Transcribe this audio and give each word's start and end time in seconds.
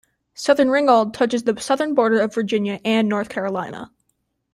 Southern 0.33 0.71
Ringgold 0.71 1.13
touches 1.13 1.43
the 1.43 1.55
southern 1.61 1.93
border 1.93 2.21
of 2.21 2.33
Virginia 2.33 2.79
and 2.83 3.07
North 3.07 3.29
Carolina. 3.29 3.91